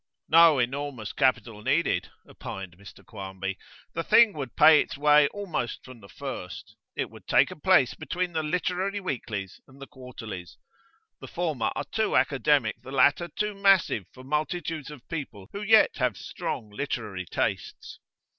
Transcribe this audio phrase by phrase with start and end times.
[0.27, 3.59] 'No enormous capital needed,' opined Mr Quarmby.
[3.93, 6.75] 'The thing would pay its way almost from the first.
[6.95, 10.57] It would take a place between the literary weeklies and the quarterlies.
[11.19, 15.91] The former are too academic, the latter too massive, for multitudes of people who yet
[15.97, 17.99] have strong literary tastes.